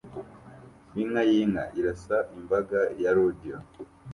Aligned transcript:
Inka 1.01 1.21
yinka 1.31 1.63
irasa 1.79 2.17
imbaga 2.37 2.79
ya 3.01 3.11
rodeo 3.17 3.59